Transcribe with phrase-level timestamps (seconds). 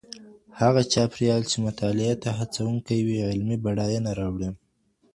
[0.59, 4.49] هغه چاپېريال چي مطالعې ته هڅونکی وي علمي بډاينه راوړي.